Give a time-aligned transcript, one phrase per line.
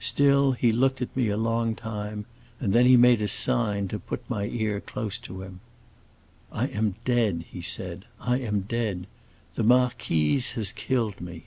[0.00, 2.26] Still he looked at me a long time,
[2.58, 5.60] and then he made me a sign to put my ear close to him:
[6.50, 9.06] 'I am dead,' he said, 'I am dead.
[9.54, 11.44] The marquise has killed me.